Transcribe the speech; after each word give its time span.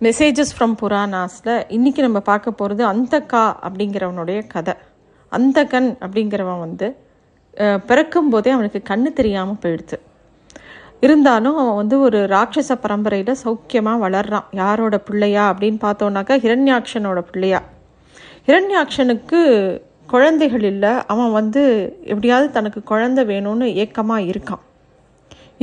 Messages 0.00 0.52
from 0.56 0.74
புராணாஸில் 0.80 1.54
இன்றைக்கி 1.76 2.00
நம்ம 2.04 2.18
பார்க்க 2.28 2.50
போகிறது 2.58 2.82
அந்தக்கா 2.90 3.40
அப்படிங்கிறவனுடைய 3.66 4.38
கதை. 4.52 4.74
அந்தகன் 5.32 5.88
அப்படிங்கிறவன் 6.04 6.60
வந்து 6.66 6.88
பிறக்கும்போதே 7.88 8.50
அவனுக்கு 8.56 8.80
கண்ணு 8.90 9.10
தெரியாமல் 9.20 9.58
போயிடுது 9.62 9.96
இருந்தாலும் 11.06 11.56
அவன் 11.62 11.78
வந்து 11.80 11.96
ஒரு 12.00 12.20
ராட்சச 12.34 12.76
பரம்பரையில் 12.84 13.40
சௌக்கியமாக 13.42 14.02
வளர்றான். 14.04 14.46
யாரோட 14.60 14.94
பிள்ளையா 15.08 15.46
அப்படின்னு 15.52 15.80
பார்த்தோன்னாக்கா 15.86 16.36
ஹிரண்யாக்ஷனோட 16.44 17.18
பிள்ளையா. 17.30 17.60
ஹிரண்யாக்ஷனுக்கு 18.46 19.40
குழந்தைகள் 20.14 20.66
இல்லை. 20.72 20.94
அவன் 21.14 21.36
வந்து 21.40 21.64
எப்படியாவது 22.12 22.48
தனக்கு 22.58 22.82
குழந்தை 22.92 23.24
வேணும்னு 23.32 23.68
ஏக்கமாக 23.82 24.30
இருக்கான். 24.32 24.62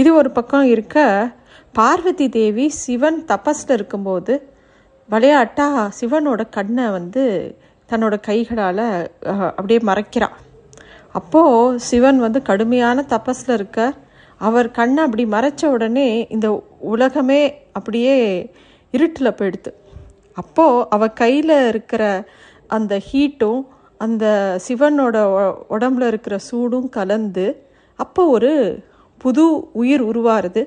இது 0.02 0.12
ஒரு 0.20 0.32
பக்கம் 0.40 0.68
இருக்க 0.76 1.00
பார்வதி 1.78 2.30
தேவி 2.30 2.70
சிவன் 2.70 3.18
தபஸில் 3.28 3.74
இருக்கும்போது 3.74 4.34
விளையாட்டா 5.10 5.90
சிவனோட 6.00 6.42
கண்ணை 6.50 6.90
வந்து 6.90 7.24
தன்னோட 7.90 8.20
கைகளால் 8.20 9.12
அப்படியே 9.58 9.80
மறைக்கிறான் 9.80 10.36
அப்போது 11.12 11.80
சிவன் 11.80 12.20
வந்து 12.20 12.42
கடுமையான 12.42 13.06
தபஸில் 13.10 13.54
இருக்க 13.54 13.94
அவர் 14.38 14.70
கண்ணை 14.72 15.04
அப்படி 15.04 15.26
மறைச்ச 15.26 15.66
உடனே 15.66 16.28
இந்த 16.28 16.48
உலகமே 16.80 17.42
அப்படியே 17.74 18.16
இருட்டில் 18.92 19.38
போயிடுது. 19.40 19.72
அப்போது 20.34 20.88
அவ 20.90 21.10
கையில் 21.10 21.56
இருக்கிற 21.68 22.04
அந்த 22.68 23.02
ஹீட்டும் 23.12 23.62
அந்த 23.98 24.26
சிவனோட 24.68 25.18
உடம்புல 25.70 26.08
இருக்கிற 26.08 26.38
சூடும் 26.38 26.90
கலந்து 26.90 27.46
அப்போ 28.00 28.24
ஒரு 28.28 28.54
புது 29.18 29.46
உயிர் 29.72 30.04
உருவாருது. 30.04 30.64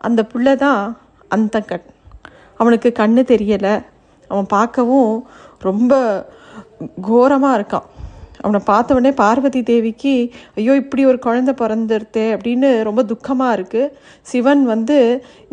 அந்த 0.00 0.20
புள்ள 0.32 0.56
தான் 0.64 0.80
அந்த 1.36 1.56
கண் 1.70 1.86
அவனுக்கு 2.60 2.88
கண்ணு 3.00 3.22
தெரியலை. 3.32 3.74
அவன் 4.30 4.48
பார்க்கவும் 4.56 5.12
ரொம்ப 5.68 5.92
கோரமாக 7.08 7.56
இருக்கான். 7.58 7.86
அவனை 8.44 8.60
பார்த்த 8.70 8.96
உடனே 8.96 9.10
பார்வதி 9.20 9.60
தேவிக்கு 9.70 10.12
ஐயோ 10.58 10.72
இப்படி 10.80 11.02
ஒரு 11.10 11.18
குழந்தை 11.26 11.52
பிறந்துருத்தே 11.60 12.24
அப்படின்னு 12.36 12.68
ரொம்ப 12.88 13.02
துக்கமாக 13.12 13.54
இருக்குது 13.56 13.92
சிவன் 14.30 14.62
வந்து 14.72 14.96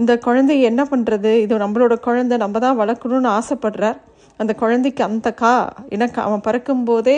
இந்த 0.02 0.14
குழந்தைய 0.26 0.70
என்ன 0.72 0.84
பண்ணுறது 0.92 1.32
இது 1.44 1.64
நம்மளோட 1.64 1.96
குழந்தை 2.08 2.38
நம்ம 2.44 2.60
தான் 2.66 2.80
வளர்க்கணும்னு 2.82 3.32
ஆசைப்படுறார். 3.40 4.00
அந்த 4.42 4.52
குழந்தைக்கு 4.62 5.02
அந்த 5.10 5.32
கா 5.42 5.54
எனக்கு 5.96 6.20
அவன் 6.26 6.46
பிறக்கும்போதே 6.48 7.18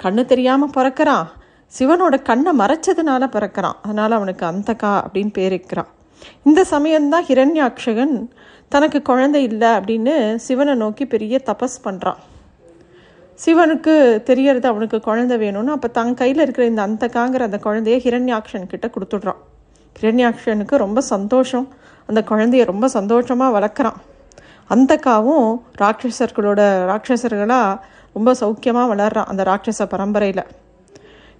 கண்ணு 0.00 0.24
தெரியாமல் 0.32 0.74
பிறக்கிறான். 0.76 1.26
சிவனோட 1.72 2.16
கண்ணை 2.30 2.52
மறைச்சதுனால 2.62 3.28
பிறக்கிறான். 3.36 3.78
அதனால் 3.84 4.18
அவனுக்கு 4.18 4.44
அந்தகா 4.52 4.92
அப்படின்னு 5.04 5.32
பேர் 5.38 5.54
வைக்கிறான். 5.56 5.90
இந்த 6.42 6.64
சமயம்தான் 6.70 7.26
ஹிரண்யாக்ஷகன் 7.28 8.28
தனக்கு 8.68 9.02
குழந்தை 9.02 9.42
இல்லை 9.42 9.68
அப்படின்னு 9.68 10.36
சிவனை 10.36 10.74
நோக்கி 10.74 11.06
பெரிய 11.06 11.40
தபஸ் 11.46 11.82
பண்ணுறான் 11.84 12.20
சிவனுக்கு 13.40 14.22
தெரியறது 14.22 14.68
அவனுக்கு 14.68 15.00
குழந்தை 15.00 15.36
வேணும்னு 15.38 15.66
அப்போ 15.66 15.88
தன் 15.88 16.14
கையில் 16.14 16.38
இருக்கிற 16.38 16.66
இந்த 16.66 16.86
அந்தகாங்கிற 16.86 17.40
அந்த 17.40 17.58
குழந்தைய 17.64 17.96
ஹிரண்யாக்ஷன் 18.04 18.66
கிட்ட 18.66 18.86
கொடுத்துட்றான். 18.86 19.40
ஹிரண்யாக்ஷனுக்கு 20.00 20.76
ரொம்ப 20.76 21.00
சந்தோஷம். 21.00 21.68
அந்த 22.06 22.24
குழந்தைய 22.30 22.64
ரொம்ப 22.64 22.88
சந்தோஷமாக 22.88 23.60
வளர்க்குறான். 23.60 23.98
அந்தக்காவும் 24.70 25.48
ராட்சசர்களோட 25.80 26.60
ராட்சசர்களாக 26.90 27.80
ரொம்ப 28.12 28.32
சௌக்கியமாக 28.40 28.90
வளர்றான் 28.94 29.30
அந்த 29.30 29.42
ராட்சச 29.44 29.86
பரம்பரையில். 29.86 30.44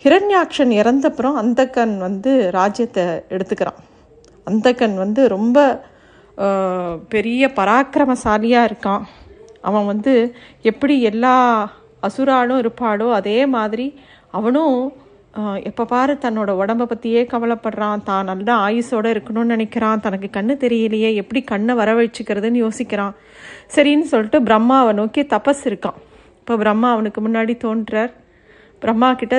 ஹிரண்யாக்ஷன் 0.04 0.72
இறந்தப்புறம் 0.80 1.36
அந்தக்கன் 1.42 1.98
வந்து 1.98 2.50
ராஜ்யத்தை 2.50 3.04
எடுத்துக்கிறான். 3.04 3.78
அந்தகன் 4.50 4.97
வந்து 5.05 5.23
ரொம்ப 5.37 5.59
பெரிய 7.12 7.42
பராக்கிரமசாலியாக 7.59 8.69
இருக்கான். 8.69 9.05
அவன் 9.69 9.87
வந்து 9.92 10.12
எப்படி 10.70 10.95
எல்லா 11.11 11.34
அசுராலும் 12.06 12.61
இருப்பாளோ 12.62 13.06
அதே 13.19 13.39
மாதிரி 13.56 13.87
அவனும் 14.39 14.77
எப்போ 15.69 15.84
பாரு 15.92 16.15
தன்னோட 16.25 16.50
உடம்பை 16.62 16.87
பற்றியே 16.91 17.22
கவலைப்படுறான். 17.31 18.03
தான் 18.09 18.28
நல்ல 18.31 18.49
ஆயுசோடு 18.66 19.09
இருக்கணும்னு 19.15 19.54
நினைக்கிறான். 19.54 20.03
தனக்கு 20.06 20.28
கண்ணு 20.37 20.54
தெரியலையே 20.65 21.10
எப்படி 21.22 21.41
கண்ணை 21.53 21.75
வரவழைச்சிக்கிறதுன்னு 21.81 22.62
யோசிக்கிறான். 22.65 23.15
சரின்னு 23.77 24.10
சொல்லிட்டு 24.12 24.41
பிரம்மாவை 24.49 24.93
நோக்கி 25.00 25.22
தபஸ் 25.34 25.65
இருக்கான். 25.71 25.99
இப்போ 26.41 26.56
பிரம்மா 26.62 26.91
அவனுக்கு 26.97 27.21
முன்னாடி 27.27 27.56
தோன்றார். 27.66 28.12
பிரம்மா 28.83 29.09
கிட்ட 29.21 29.37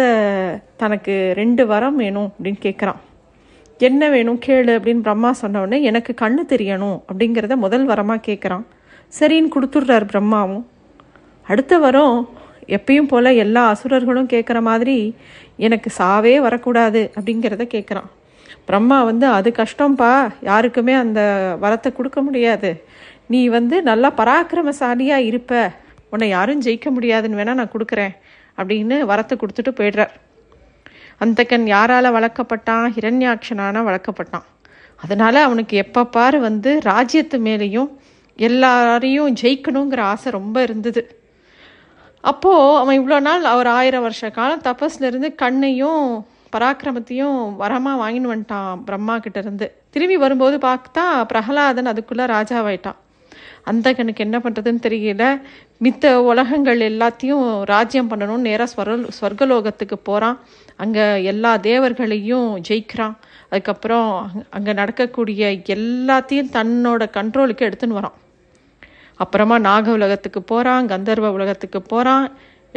தனக்கு 0.83 1.15
ரெண்டு 1.41 1.65
வரம் 1.71 1.99
வேணும் 2.03 2.29
அப்படின்னு 2.29 2.61
கேட்குறான் 2.67 3.01
என்ன 3.79 4.09
வேணும் 4.09 4.39
கேளு 4.45 4.71
அப்படின்னு 4.77 5.01
பிரம்மா 5.01 5.31
சொன்ன 5.31 5.77
எனக்கு 5.79 6.15
கண்ணு 6.21 6.41
தெரியணும் 6.49 6.99
அப்படிங்கிறத 7.07 7.55
முதல் 7.55 7.87
வரமாக 7.87 8.25
கேட்குறான் 8.27 8.65
சரின்னு 9.19 9.53
கொடுத்துட்றார் 9.55 10.05
பிரம்மாவும். 10.05 10.67
அடுத்த 11.43 11.77
வரம் 11.77 12.29
எப்பயும் 12.67 13.07
போல் 13.07 13.25
எல்லா 13.25 13.67
அசுரர்களும் 13.67 14.27
கேட்குற 14.27 14.61
மாதிரி 14.61 15.15
எனக்கு 15.55 15.91
சாவே 15.97 16.39
வரக்கூடாது 16.39 17.11
அப்படிங்கிறத 17.15 17.65
கேட்குறான் 17.75 18.09
பிரம்மா 18.65 19.03
வந்து 19.03 19.27
அது 19.27 19.53
கஷ்டம்ப்பா 19.57 20.31
யாருக்குமே 20.41 20.93
அந்த 20.93 21.19
வரத்தை 21.61 21.93
கொடுக்க 21.93 22.21
முடியாது. 22.21 22.83
நீ 23.27 23.47
வந்து 23.47 23.81
நல்லா 23.81 24.11
பராக்கிரமசாலியாக 24.17 25.27
இருப்ப. 25.27 25.71
உன்னை 26.09 26.29
யாரும் 26.29 26.61
ஜெயிக்க 26.61 26.89
முடியாதுன்னு 26.91 27.37
வேணால் 27.37 27.53
நான் 27.53 27.75
கொடுக்குறேன் 27.75 28.11
அப்படின்னு 28.57 28.95
வரத்தை 29.11 29.35
கொடுத்துட்டு 29.37 29.71
போயிடுறார். 29.75 30.09
அந்தகன் 31.21 31.65
யாரால் 31.75 32.15
வளர்க்கப்பட்டான் 32.17 32.85
ஹிரண்யாட்சனான 32.95 33.83
வளர்க்கப்பட்டான். 33.89 34.45
அதனால் 35.01 35.45
அவனுக்கு 35.47 35.75
எப்போ 35.77 36.01
பாரு 36.15 36.37
வந்து 36.39 36.71
ராஜ்யத்து 36.85 37.37
மேலேயும் 37.47 37.89
எல்லாரையும் 38.39 39.35
ஜெயிக்கணுங்கிற 39.41 40.01
ஆசை 40.11 40.31
ரொம்ப 40.31 40.57
இருந்தது. 40.61 41.01
அப்போது 42.23 42.77
அவன் 42.81 42.97
இவ்வளோ 42.99 43.17
நாள் 43.19 43.43
அவர் 43.53 43.67
ஆயிரம் 43.67 44.05
வருஷ 44.05 44.29
காலம் 44.37 44.65
தபஸ்லேருந்து 44.67 45.29
கண்ணையும் 45.35 46.05
பராக்கிரமத்தையும் 46.53 47.39
வரமாக 47.61 48.01
வாங்கின்னு 48.01 48.31
வந்துட்டான் 48.33 48.83
பிரம்மா 48.83 49.15
கிட்டேருந்து 49.17 49.67
திரும்பி 49.93 50.17
வரும்போது 50.17 50.57
பார்த்தா 50.67 51.03
பிரகலாதன் 51.31 51.91
அதுக்குள்ளே 51.91 52.25
ராஜாவாயிட்டான். 52.35 52.99
அந்தகனுக்கு 53.69 54.25
என்ன 54.25 54.37
பண்ணுறதுன்னு 54.43 54.81
தெரியல. 54.87 55.23
மித்த 55.85 56.13
உலகங்கள் 56.31 56.81
எல்லாத்தையும் 56.89 57.45
ராஜ்யம் 57.71 58.09
பண்ணணும்னு 58.11 58.47
நேராக 58.49 58.69
ஸ்வர 58.73 58.97
ஸ்வர்கலோகத்துக்கு 59.17 59.97
போகிறான் 60.09 60.37
அங்கே 60.83 61.05
எல்லா 61.31 61.51
தேவர்களையும் 61.69 62.49
ஜெயிக்கிறான். 62.67 63.15
அதுக்கப்புறம் 63.49 64.09
அங்கே 64.57 64.73
நடக்கக்கூடிய 64.81 65.51
எல்லாத்தையும் 65.75 66.51
தன்னோட 66.57 67.03
கண்ட்ரோலுக்கு 67.17 67.67
எடுத்துன்னு 67.69 67.99
வரான். 67.99 68.17
அப்புறமா 69.23 69.57
நாக 69.69 69.91
உலகத்துக்கு 69.97 70.41
போகிறான் 70.51 70.89
கந்தர்வ 70.93 71.27
உலகத்துக்கு 71.37 71.79
போகிறான் 71.93 72.25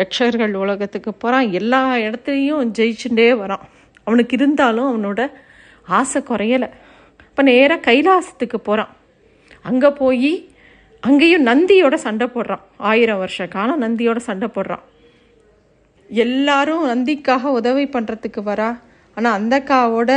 யக்ஷர்கள் 0.01 0.53
உலகத்துக்கு 0.65 1.11
போகிறான் 1.15 1.47
எல்லா 1.61 1.81
இடத்துலையும் 2.07 2.69
ஜெயிச்சுட்டே 2.79 3.31
வரான். 3.43 3.65
அவனுக்கு 4.07 4.35
இருந்தாலும் 4.39 4.89
அவனோட 4.91 5.23
ஆசை 5.99 6.21
குறையலை. 6.29 6.69
இப்போ 7.29 7.43
நேராக 7.49 7.85
கைலாசத்துக்கு 7.89 8.59
போகிறான் 8.69 8.93
அங்கே 9.69 9.91
போய் 10.03 10.33
அங்கேயும் 11.01 11.47
நந்தியோட 11.47 11.95
சண்டை 11.95 12.27
போடுறான். 12.27 12.65
ஆயிரம் 12.77 13.19
வருஷ 13.19 13.47
காலம் 13.47 13.83
நந்தியோட 13.83 14.17
சண்டை 14.17 14.49
போடுறான். 14.55 14.85
எல்லாரும் 16.09 16.85
நந்திக்காக 16.89 17.43
உதவி 17.43 17.85
பண்ணுறதுக்கு 17.85 18.41
வரா. 18.45 18.79
ஆனால் 19.15 19.37
அந்தக்காவோட 19.41 20.13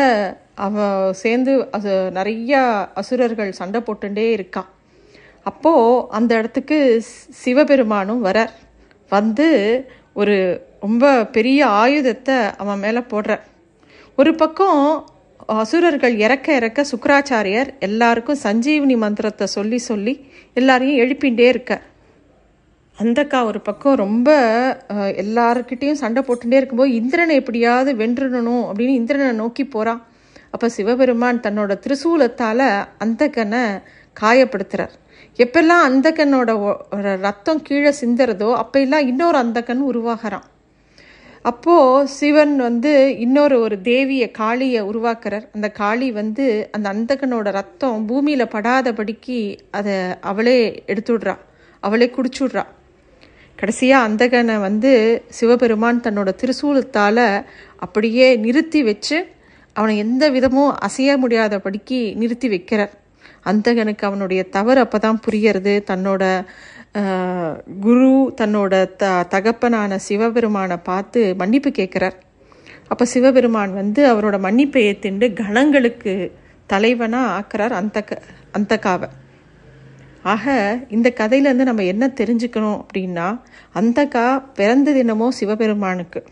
அவன் 0.55 1.13
சேர்ந்து 1.13 1.71
அது 1.71 2.11
நிறைய 2.11 2.59
அசுரர்கள் 2.93 3.51
சண்டை 3.51 3.81
போட்டுட்டே 3.85 4.25
இருக்கான். 4.37 4.69
அப்போது 5.43 6.07
அந்த 6.09 6.31
இடத்துக்கு 6.35 7.03
சிவபெருமானும் 7.43 8.25
வரார் 8.25 8.53
வந்து 9.09 9.47
ஒரு 10.13 10.67
ரொம்ப 10.79 11.25
பெரிய 11.25 11.67
ஆயுதத்தை 11.67 12.35
அவன் 12.57 12.79
மேலே 12.79 12.99
போடுற. 12.99 13.39
ஒரு 14.15 14.35
பக்கம் 14.35 15.09
அசுரர்கள் 15.55 16.15
இறக்க 16.17 16.55
இறக்க 16.55 16.85
சுக்கராச்சாரியர் 16.91 17.69
எல்லாருக்கும் 17.79 18.41
சஞ்சீவனி 18.43 18.97
மந்திரத்தை 18.97 19.47
சொல்லி 19.47 19.77
சொல்லி 19.77 20.29
எல்லாரையும் 20.53 20.97
எழுப்பிகிட்டே 20.97 21.47
இருக்கார் 21.47 21.81
அந்தக்கா 22.99 23.43
ஒரு 23.43 23.61
பக்கம் 23.61 23.95
ரொம்ப 23.95 24.29
எல்லாருக்கிட்டேயும் 24.95 25.91
சண்டை 25.91 26.23
போட்டுட்டே 26.27 26.53
இருக்கும்போது 26.53 26.93
இந்திரனை 26.93 27.35
எப்படியாவது 27.35 27.95
வென்றுடணும் 27.95 28.63
அப்படின்னு 28.67 28.95
இந்திரனை 28.95 29.33
நோக்கி 29.33 29.65
போகிறான் 29.65 30.01
அப்போ 30.51 30.69
சிவபெருமான் 30.69 31.39
தன்னோட 31.39 31.79
திரிசூலத்தால் 31.87 32.67
அந்தக்கனை 32.99 33.81
காயப்படுத்துகிறார் 34.21 34.95
எப்பெல்லாம் 35.39 35.83
அந்தக்கனோட 35.87 36.51
ரத்தம் 37.21 37.61
கீழே 37.61 37.93
சிந்துறதோ 38.01 38.63
அப்பெல்லாம் 38.63 39.07
இன்னொரு 39.07 39.37
அந்தக்கன் 39.43 39.79
உருவாகிறான். 39.79 40.45
அப்போது 41.49 42.07
சிவன் 42.07 42.55
வந்து 42.57 43.19
இன்னொரு 43.19 43.59
ஒரு 43.59 43.79
தேவியை 43.83 44.31
காளியை 44.31 44.81
உருவாக்குறார். 44.81 45.45
அந்த 45.53 45.69
காளி 45.69 46.11
வந்து 46.11 46.69
அந்த 46.71 46.87
அந்தகனோட 46.93 47.47
ரத்தம் 47.51 48.05
பூமியில் 48.05 48.51
படாதபடிக்கு 48.51 49.57
அதை 49.71 49.95
அவளே 50.21 50.83
எடுத்துடுறா. 50.87 51.35
அவளே 51.79 52.11
குடிச்சுடுறா. 52.15 52.63
கடைசியாக 53.55 54.07
அந்தகனை 54.09 54.59
வந்து 54.59 54.91
சிவபெருமான் 55.27 55.99
தன்னோட 55.99 56.29
திருசூலத்தால் 56.41 57.45
அப்படியே 57.77 58.35
நிறுத்தி 58.35 58.83
வச்சு 58.83 59.27
அவனை 59.73 59.97
எந்த 59.97 60.23
விதமும் 60.31 60.71
அசைய 60.87 61.11
முடியாதபடிக்கு 61.17 62.15
நிறுத்தி 62.15 62.49
வைக்கிறார். 62.49 62.93
அந்தகனுக்கு 63.45 64.05
அவனுடைய 64.09 64.43
தவறு 64.43 64.79
அப்போ 64.79 64.97
தான் 64.97 65.19
புரியறது. 65.27 65.73
தன்னோட 65.87 66.23
குரு 67.79 68.33
தன்னோட 68.41 68.73
த 68.95 69.23
தகப்பனான 69.29 69.97
சிவபெருமானை 69.97 70.77
பார்த்து 70.77 71.35
மன்னிப்பு 71.35 71.69
கேட்குறார். 71.69 72.17
அப்போ 72.89 73.05
சிவபெருமான் 73.05 73.73
வந்து 73.73 74.01
அவரோட 74.13 74.37
மன்னிப்பை 74.39 74.81
ஏற்றிண்டு 74.83 75.33
கணங்களுக்கு 75.33 76.13
தலைவனாக 76.67 77.31
ஆக்குறார் 77.37 77.71
அந்த 77.71 78.03
அந்தக்காவை 78.53 79.07
ஆக 80.23 80.45
இந்த 80.89 81.13
கதையிலேருந்து 81.17 81.63
நம்ம 81.63 81.83
என்ன 81.83 82.07
தெரிஞ்சுக்கணும் 82.15 82.79
அப்படின்னா 82.81 83.27
அந்தகா 83.73 84.25
பிறந்த 84.53 84.91
என்னமோ 84.91 85.31
சிவபெருமானுக்கு 85.31 86.25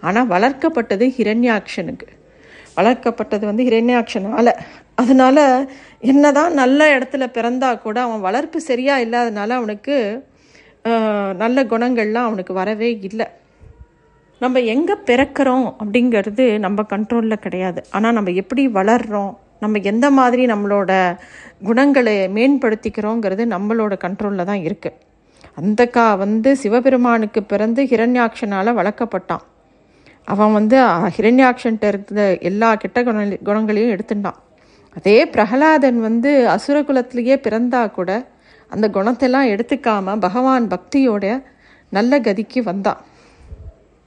ஆனால் 0.00 0.28
வளர்க்கப்பட்டது 0.28 1.06
ஹிரண்யாக்ஷனுக்கு 1.18 2.08
வளர்க்கப்பட்டது 2.76 3.44
வந்து 3.44 3.64
ஹிரண்யாக்ஷனால 3.64 4.48
அதனால 4.98 5.38
என்னதான் 6.10 6.52
நல்ல 6.60 6.80
இடத்துல 6.96 7.24
பிறந்தா 7.36 7.70
கூட 7.86 7.96
அவன் 8.06 8.26
வளர்ப்பு 8.26 8.58
சரியாக 8.68 9.04
இல்லாதனால 9.06 9.56
அவனுக்கு 9.60 9.96
நல்ல 11.42 11.58
குணங்கள்லாம் 11.72 12.28
அவனுக்கு 12.28 12.52
வரவே 12.60 12.90
இல்லை. 13.08 13.26
நம்ம 14.40 14.60
எங்கே 14.74 14.94
பிறக்கிறோம் 15.08 15.66
அப்படிங்கிறது 15.80 16.44
நம்ம 16.64 16.84
கண்ட்ரோலில் 16.92 17.44
கிடையாது. 17.46 17.80
ஆனால் 17.96 18.16
நம்ம 18.18 18.32
எப்படி 18.42 18.62
வளர்றோம் 18.78 19.32
நம்ம 19.64 19.80
எந்த 19.90 20.06
மாதிரி 20.18 20.42
நம்மளோட 20.52 20.92
குணங்களை 21.68 22.16
மேம்படுத்திக்கிறோங்கிறது 22.36 23.44
நம்மளோட 23.54 23.94
கண்ட்ரோலில் 24.04 24.48
தான் 24.50 24.64
இருக்குது 24.68 24.98
அந்தக்கா 25.60 26.06
வந்து 26.24 26.50
சிவபெருமானுக்கு 26.62 27.40
பிறந்து 27.52 27.82
ஹிரண்யாக்ஷனால் 27.92 28.76
வளர்க்கப்பட்டான். 28.80 29.44
அவன் 30.32 30.56
வந்து 30.58 30.76
ஹிரண்யாக்ஷன்ட்ட 31.16 31.90
இருந்த 31.92 32.22
எல்லா 32.50 32.68
கெட்ட 32.82 32.98
குண 33.08 33.24
குணங்களையும் 33.48 33.94
எடுத்துட்டான். 33.94 34.38
அதே 34.96 35.18
பிரகலாதன் 35.26 35.98
வந்து 36.00 36.30
அசுர 36.54 36.76
குலத்திலேயே 36.82 37.36
பிறந்தா 37.46 37.82
கூட 37.90 38.10
அந்த 38.70 38.86
குணத்தெல்லாம் 38.88 39.50
எடுத்துக்காம 39.54 40.16
பகவான் 40.18 40.64
பக்தியோட 40.74 41.24
நல்ல 41.92 42.18
கதிக்கு 42.20 42.60
வந்தான் 42.70 43.02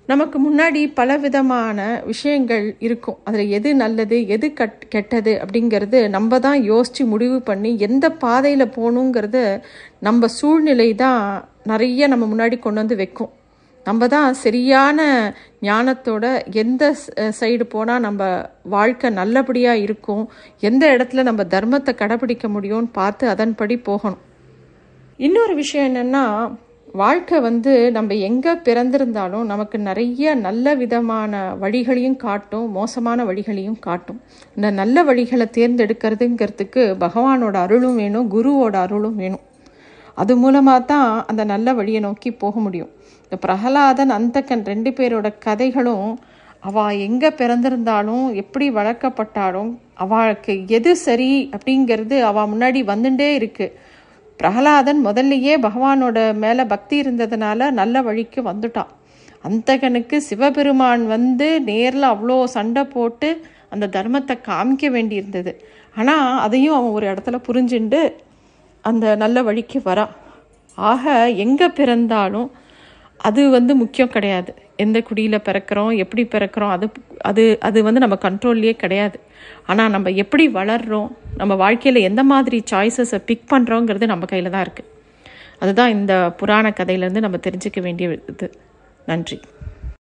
நமக்கு 0.10 0.38
முன்னாடி 0.46 0.82
பல 0.94 1.18
விதமான 1.18 1.80
விஷயங்கள் 2.06 2.66
இருக்கும். 2.80 3.18
அதில் 3.24 3.52
எது 3.58 3.70
நல்லது 3.76 4.18
எது 4.28 4.48
கட் 4.54 4.80
கெட்டது 4.94 5.34
அப்படிங்கிறது 5.44 6.00
நம்ம 6.10 6.40
தான் 6.40 6.60
யோசித்து 6.64 7.04
முடிவு 7.06 7.38
பண்ணி 7.42 7.72
எந்த 7.88 8.06
பாதையில் 8.24 8.74
போகணுங்கிறத 8.78 9.38
நம்ம 10.08 10.28
சூழ்நிலை 10.38 10.90
தான் 11.04 11.22
நிறைய 11.64 12.08
நம்ம 12.08 12.26
முன்னாடி 12.34 12.58
கொண்டு 12.60 12.82
வந்து 12.82 12.96
வைக்கும். 12.96 13.32
நம்ம 13.88 14.08
தான் 14.14 14.40
சரியான 14.44 15.00
ஞானத்தோட 15.68 16.26
எந்த 16.62 16.84
சைடு 17.40 17.66
போனால் 17.74 18.06
நம்ம 18.08 18.24
வாழ்க்கை 18.76 19.10
நல்லபடியாக 19.20 19.84
இருக்கும் 19.86 20.24
எந்த 20.70 20.84
இடத்துல 20.96 21.24
நம்ம 21.30 21.44
தர்மத்தை 21.54 21.94
கடைபிடிக்க 22.02 22.48
முடியும்னு 22.56 22.90
பார்த்து 23.00 23.28
அதன்படி 23.34 23.78
போகணும். 23.90 24.24
இன்னொரு 25.20 25.54
விஷயம் 25.62 25.88
என்னென்னா 25.90 26.24
வாழ்க்கை 27.02 27.38
வந்து 27.48 27.72
நம்ம 27.96 28.16
எங்கே 28.28 28.54
பிறந்திருந்தாலும் 28.68 29.50
நமக்கு 29.52 29.78
நிறைய 29.88 30.36
நல்ல 30.46 30.76
விதமான 30.76 31.42
வழிகளையும் 31.64 32.16
காட்டும் 32.24 32.68
மோசமான 32.78 33.26
வழிகளையும் 33.30 33.80
காட்டும். 33.88 34.20
இந்த 34.56 34.70
நல்ல 34.80 35.04
வழிகளை 35.10 35.48
தேர்ந்தெடுக்கிறதுங்கிறதுக்கு 35.58 36.84
பகவானோட 37.06 37.56
அருளும் 37.66 38.00
வேணும் 38.02 38.32
குருவோட 38.36 38.76
அருளும் 38.86 39.20
வேணும். 39.24 39.44
அது 40.22 40.34
மூலமாக 40.44 40.82
தான் 40.94 41.12
அந்த 41.32 41.44
நல்ல 41.52 41.74
வழியை 41.74 42.00
நோக்கி 42.08 42.30
போக 42.44 42.56
முடியும். 42.60 42.92
இந்த 43.32 43.46
பிரகலாதன் 43.46 44.12
அந்தக்கன் 44.12 44.64
ரெண்டு 44.64 44.92
பேரோட 44.92 45.28
கதைகளும் 45.40 46.20
அவள் 46.60 47.00
எங்கே 47.00 47.30
பிறந்திருந்தாலும் 47.30 48.24
எப்படி 48.34 48.70
வளர்க்கப்பட்டாலும் 48.70 49.70
அவளுக்கு 49.94 50.54
எது 50.68 50.96
சரி 50.96 51.50
அப்படிங்கிறது 51.52 52.20
அவள் 52.22 52.48
முன்னாடி 52.48 52.80
வந்துட்டே 52.84 53.28
இருக்குது 53.40 53.76
பிரகலாதன் 54.38 55.06
முதல்லயே 55.06 55.54
பகவானோட 55.62 56.36
மேலே 56.36 56.64
பக்தி 56.64 57.02
இருந்ததுனால 57.02 57.70
நல்ல 57.72 58.02
வழிக்கு 58.02 58.42
வந்துட்டான் 58.42 58.92
அந்தகனுக்கு 59.44 60.18
சிவபெருமான் 60.18 61.08
வந்து 61.08 61.62
நேரில் 61.62 62.04
அவ்வளோ 62.04 62.44
சண்டை 62.44 62.84
போட்டு 62.86 63.30
அந்த 63.70 63.88
தர்மத்தை 63.88 64.36
காமிக்க 64.48 64.90
வேண்டியிருந்தது. 64.90 65.54
ஆனால் 65.96 66.40
அதையும் 66.40 66.76
அவன் 66.76 66.92
ஒரு 66.92 67.08
இடத்துல 67.08 67.40
புரிஞ்சுண்டு 67.48 68.02
அந்த 68.82 69.16
நல்ல 69.16 69.44
வழிக்கு 69.44 69.80
வரான் 69.80 70.16
ஆக 70.74 71.30
எங்கே 71.30 71.68
பிறந்தாலும் 71.70 72.50
அது 73.28 73.42
வந்து 73.56 73.74
முக்கியம் 73.82 74.12
கிடையாது. 74.16 74.52
எந்த 74.84 74.98
குடியில் 75.08 75.46
பிறக்கிறோம் 75.48 75.92
எப்படி 76.04 76.24
பிறக்கிறோம் 76.34 76.72
அது 76.76 76.86
அது 77.30 77.44
அது 77.68 77.80
வந்து 77.88 78.04
நம்ம 78.04 78.18
கண்ட்ரோல்லையே 78.26 78.74
கிடையாது. 78.84 79.18
ஆனால் 79.72 79.94
நம்ம 79.96 80.12
எப்படி 80.24 80.46
வளர்கிறோம் 80.60 81.10
நம்ம 81.42 81.56
வாழ்க்கையில் 81.64 82.06
எந்த 82.10 82.24
மாதிரி 82.34 82.60
சாய்ஸஸை 82.72 83.20
பிக் 83.30 83.50
பண்ணுறோங்கிறது 83.54 84.12
நம்ம 84.14 84.26
கையில் 84.34 84.54
தான் 84.56 84.66
இருக்குது 84.68 84.92
அதுதான் 85.64 85.94
இந்த 85.98 86.14
புராண 86.42 86.68
கதையிலேருந்து 86.80 87.26
நம்ம 87.28 87.40
தெரிஞ்சுக்க 87.48 87.82
வேண்டிய 87.88 88.10
இது 88.34 88.50
நன்றி. 89.12 89.40